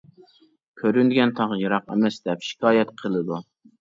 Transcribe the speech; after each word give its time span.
«كۆرۈنگەن 0.81 1.33
تاغ 1.41 1.53
يىراق 1.59 1.93
ئەمەس» 1.97 2.17
دەپ 2.29 2.49
شىكايەت 2.49 2.95
قىلىدۇ. 3.03 3.39